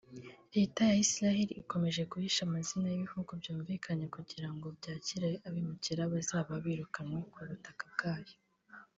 Leta 0.55 0.81
ya 0.89 0.95
Isiraheli 1.05 1.53
ikomeza 1.63 2.09
guhisha 2.11 2.41
amazina 2.47 2.87
y’ibihugu 2.89 3.31
byumvikanye 3.41 4.05
kugirango 4.15 4.65
byakire 4.77 5.29
abimukira 5.47 6.11
bazaba 6.13 6.51
birukanywe 6.63 7.17
ku 7.33 7.39
butaka 7.49 7.83
bwayo 7.93 8.35